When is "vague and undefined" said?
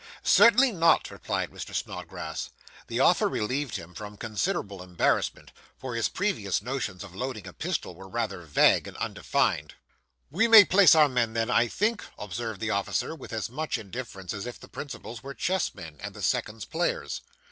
8.41-9.75